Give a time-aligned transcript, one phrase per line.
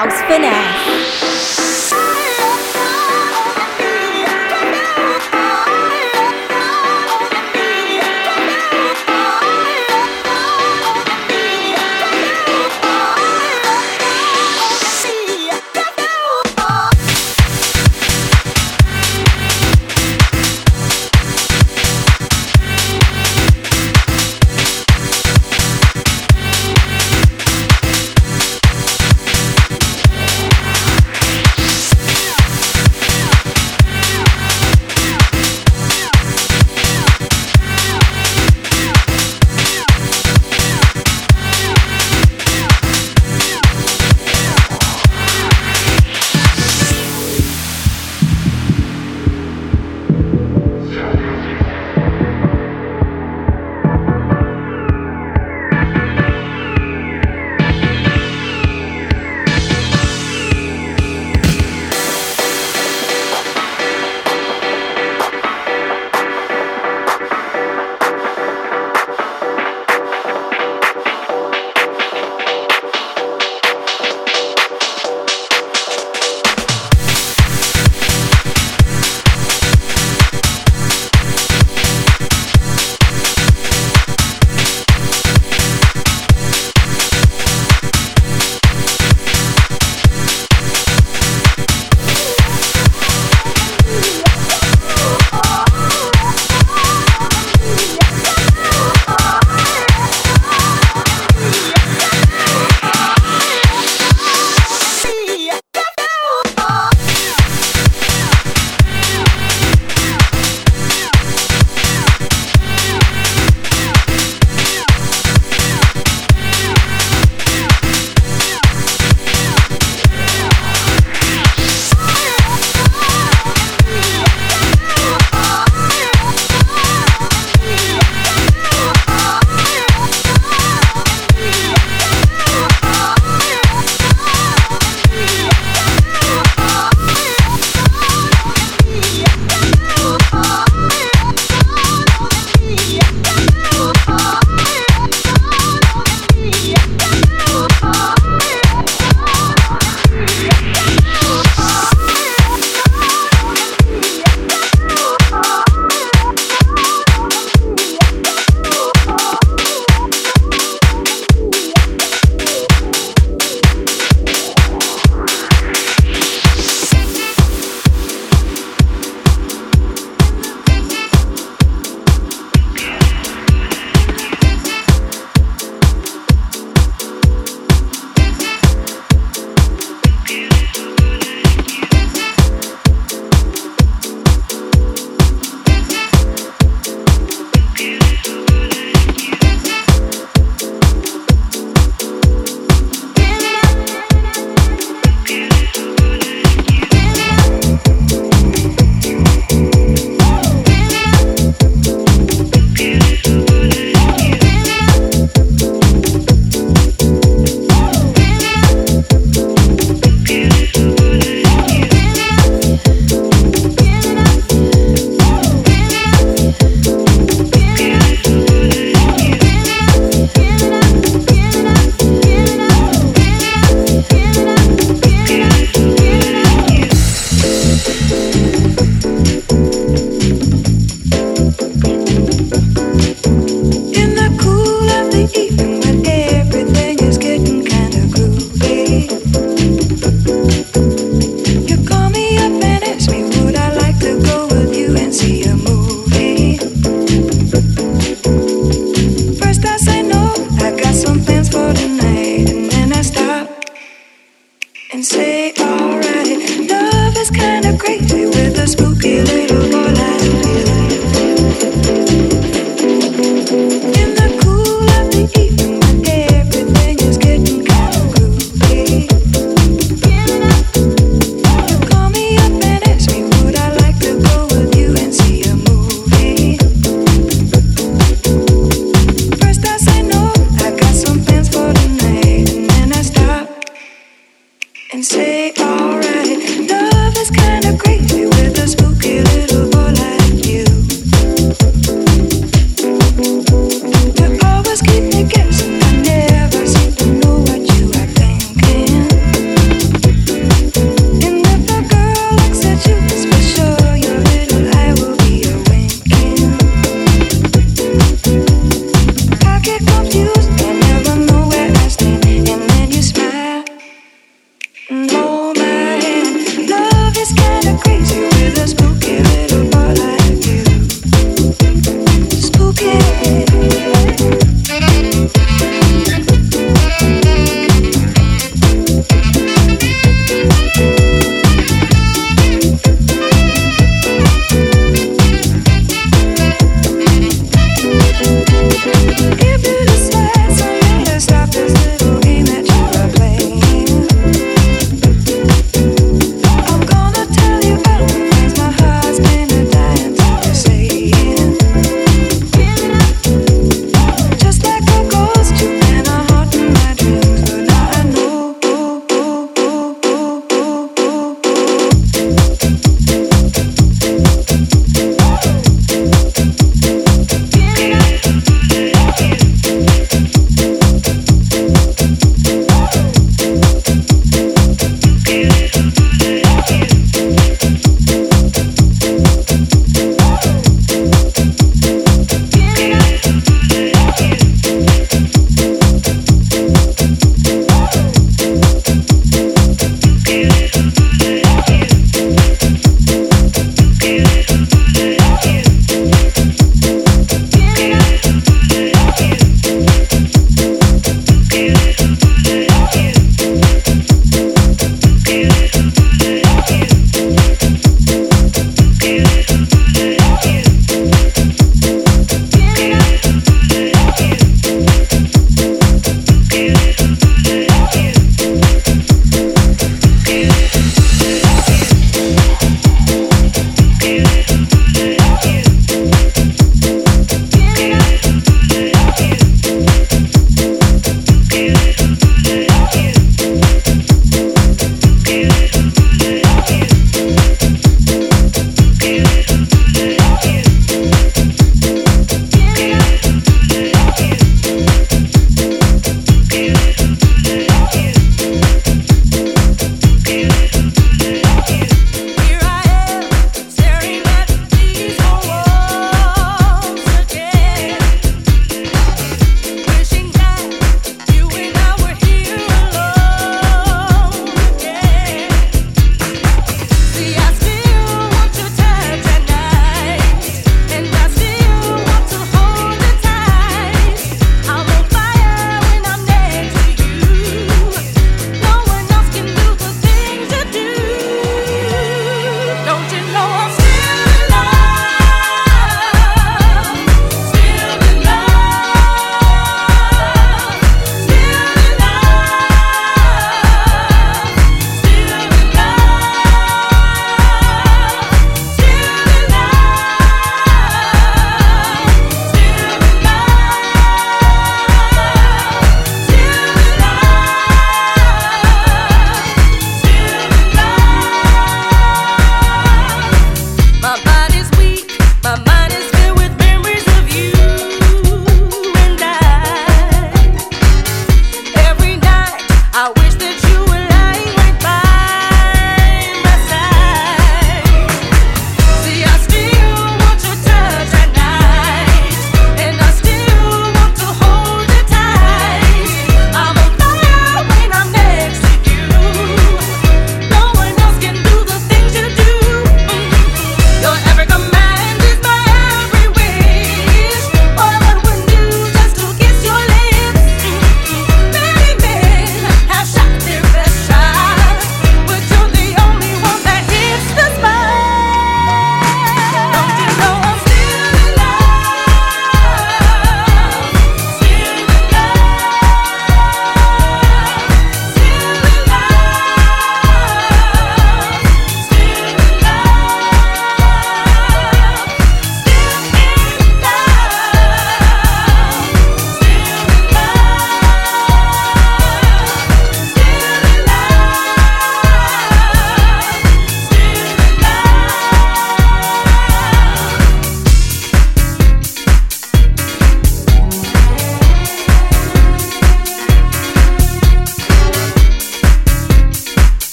[0.00, 1.09] House Finesse.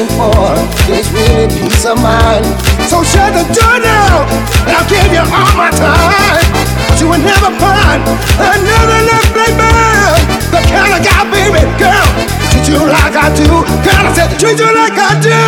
[0.00, 0.54] Looking for
[0.92, 2.44] is really peace of mind.
[2.88, 4.24] So shut the door now,
[4.64, 6.40] and I'll give you all my time.
[6.88, 8.00] But you will never find
[8.40, 10.24] another love like mine.
[10.50, 12.08] The kind of guy, baby, girl,
[12.50, 13.48] treat you like I do.
[13.84, 15.40] Girl, I said, treat you like I do.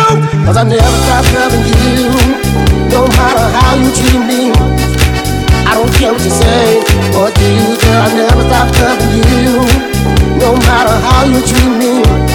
[0.45, 2.13] Cause I never stop loving you,
[2.93, 4.53] no matter how you treat me.
[5.65, 6.77] I don't care what you say
[7.17, 9.65] or do, girl, I never stop loving you,
[10.37, 12.32] no matter how you treat me.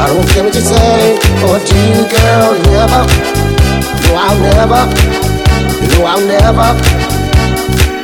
[0.00, 3.02] I don't care what you say or do, girl, never.
[4.02, 4.82] No, I'll never.
[5.90, 6.68] No, I'll never.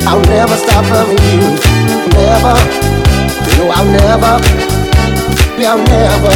[0.07, 1.55] I'll never stop loving you.
[2.13, 2.85] Never.
[3.57, 4.35] No, I'll never,
[5.57, 6.33] Yeah, I'll never,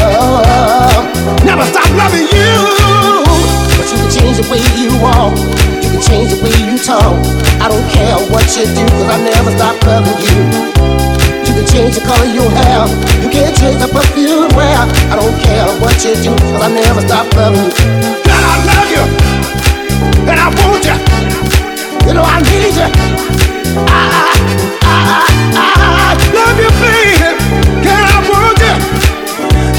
[1.43, 2.51] never stop loving you.
[3.75, 5.35] But you can change the way you walk,
[5.83, 7.19] you can change the way you talk.
[7.59, 11.38] I don't care what you do, cause I never stop loving you.
[11.59, 12.87] You can change the color you have.
[13.19, 14.79] you can't change the perfume wear.
[15.11, 17.75] I don't care what you do, cause I never stop loving you.
[18.23, 19.03] God, I love you,
[20.23, 20.95] and I want you.
[22.07, 22.87] You know I need you.
[23.75, 24.07] I,
[24.87, 27.27] I, I, I, love you, baby.
[27.83, 28.75] Girl, I want you.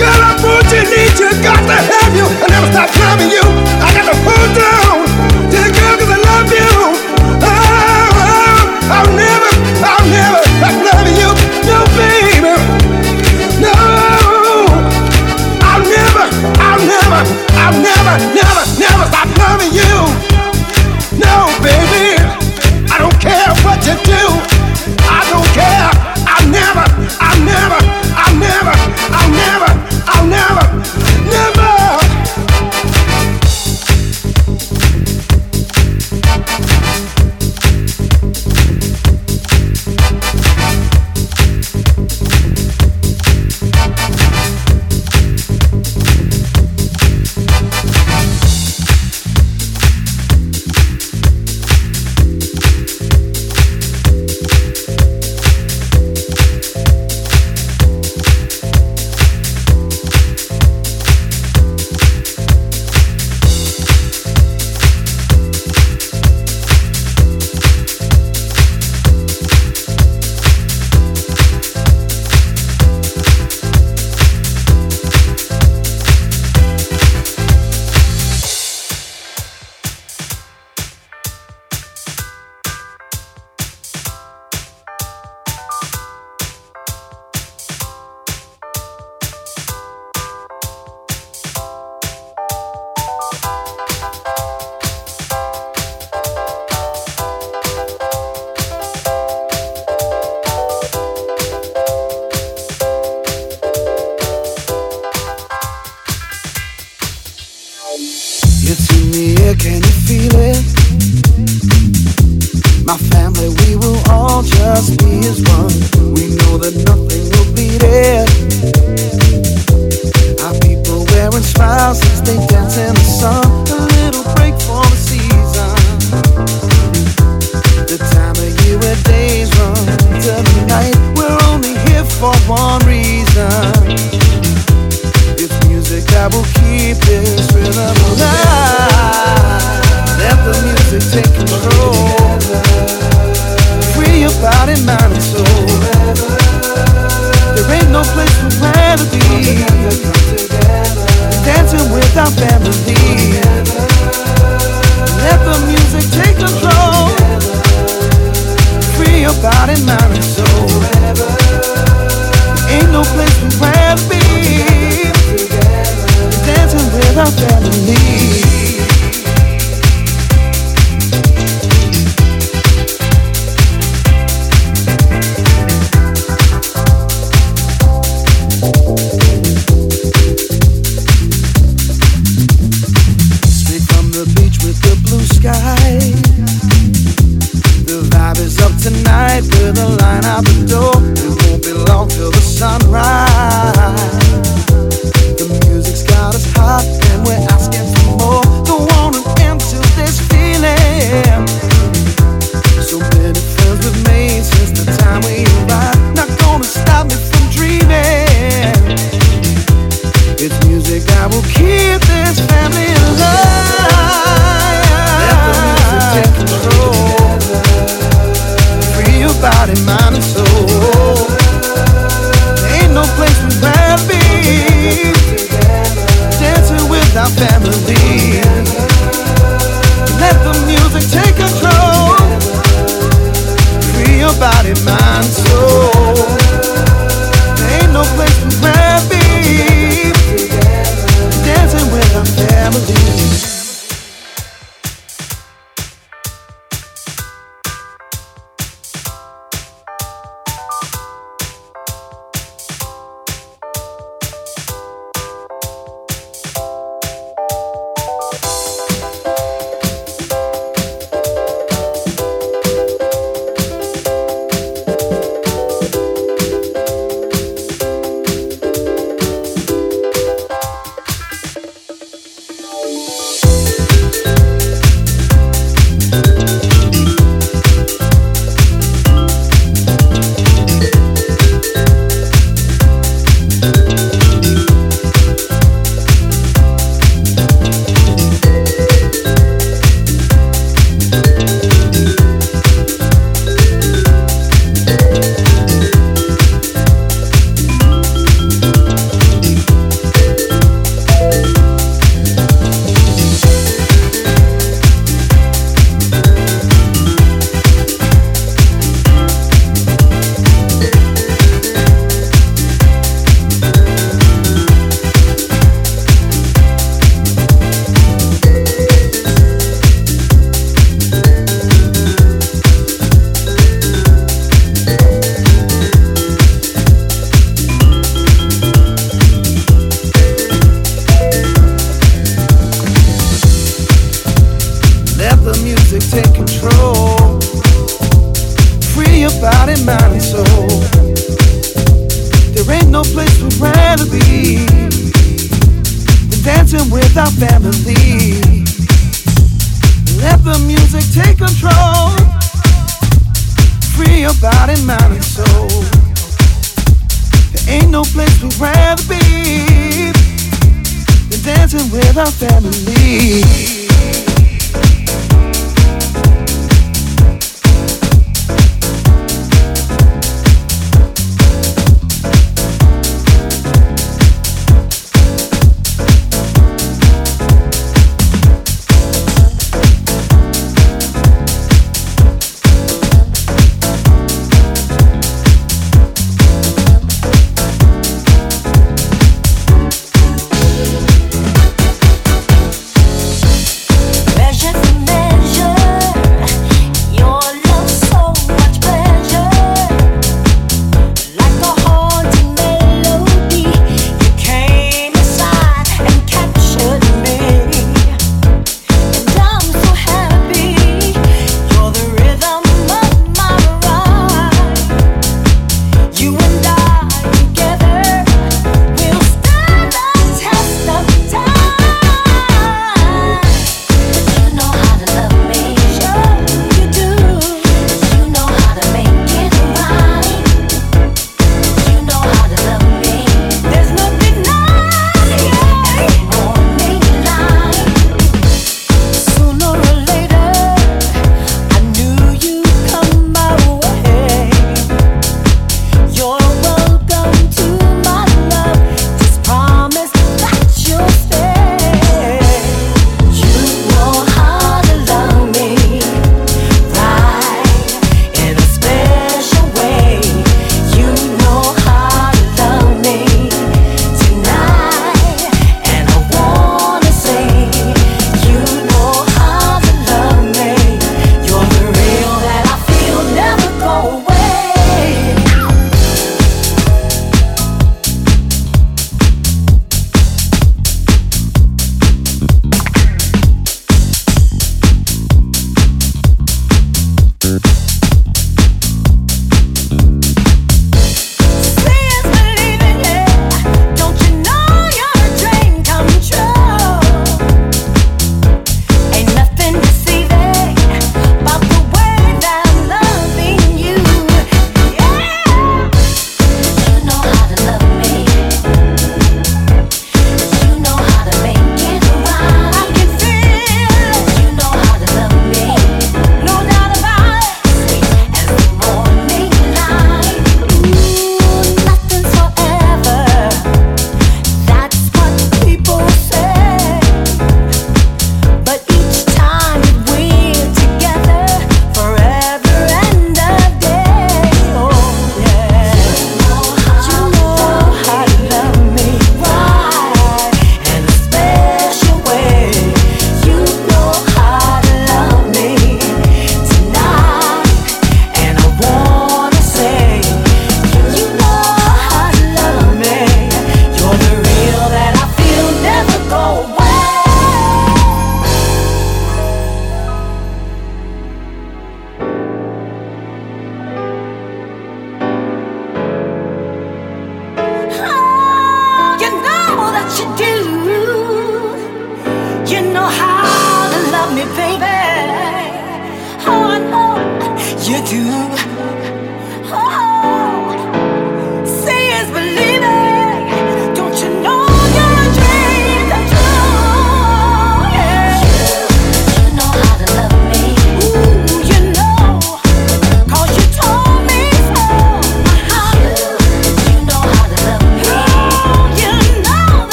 [0.00, 2.24] Girl, I want you, need you, got to have you.
[2.24, 3.44] I never stop loving you.
[3.84, 4.85] I got to hold down
[17.66, 20.35] I'll never, never, never stop loving you.